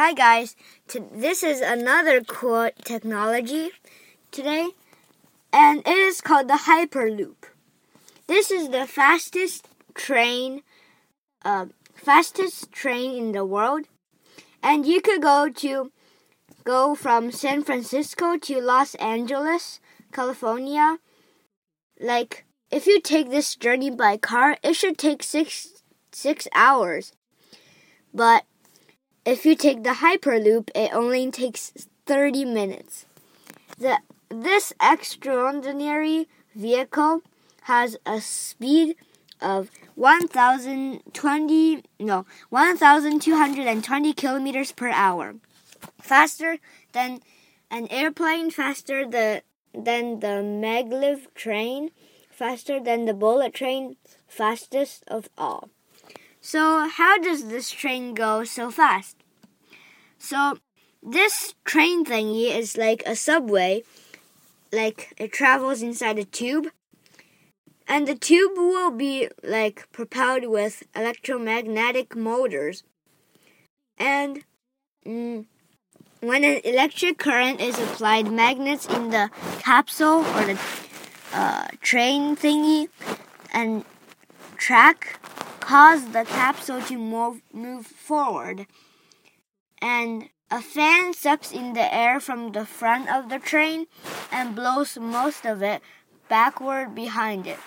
[0.00, 0.56] Hi guys,
[1.12, 3.68] this is another cool technology
[4.30, 4.70] today,
[5.52, 7.36] and it is called the Hyperloop.
[8.26, 10.62] This is the fastest train,
[11.44, 13.88] uh, fastest train in the world,
[14.62, 15.92] and you could go to
[16.64, 19.80] go from San Francisco to Los Angeles,
[20.12, 20.96] California.
[22.00, 27.12] Like if you take this journey by car, it should take six six hours,
[28.14, 28.46] but
[29.24, 31.72] if you take the Hyperloop, it only takes
[32.06, 33.06] 30 minutes.
[33.78, 37.22] The, this extraordinary vehicle
[37.62, 38.96] has a speed
[39.40, 45.36] of 1020 no 1220 kilometers per hour
[46.00, 46.58] faster
[46.92, 47.20] than
[47.70, 49.42] an airplane faster the,
[49.72, 51.90] than the maglev train
[52.30, 55.70] faster than the bullet train fastest of all
[56.40, 59.16] so, how does this train go so fast?
[60.18, 60.58] So,
[61.02, 63.82] this train thingy is like a subway,
[64.72, 66.68] like it travels inside a tube.
[67.86, 72.84] And the tube will be like propelled with electromagnetic motors.
[73.98, 74.44] And
[75.04, 75.44] mm,
[76.20, 80.58] when an electric current is applied, magnets in the capsule or the
[81.34, 82.88] uh, train thingy
[83.52, 83.84] and
[84.56, 85.18] track
[85.70, 88.66] cause the capsule to move, move forward.
[89.80, 93.86] And a fan sucks in the air from the front of the train
[94.32, 95.80] and blows most of it
[96.28, 97.60] backward behind it.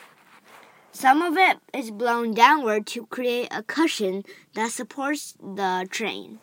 [0.91, 6.39] Some of it is blown downward to create a cushion that supports the train.